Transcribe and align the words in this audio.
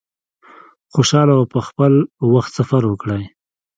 خوشحاله 0.93 1.33
او 1.37 1.43
په 1.53 1.59
خپل 1.67 1.93
وخت 2.33 2.51
سفر 2.59 2.81
وکړی. 2.87 3.23